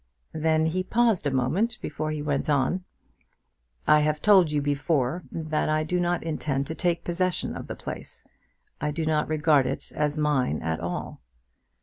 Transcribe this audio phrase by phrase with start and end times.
[0.33, 2.85] Then he paused a moment before he went on.
[3.87, 7.75] "I have told you before that I do not intend to take possession of the
[7.75, 8.25] place.
[8.81, 11.21] I do not regard it as mine at all."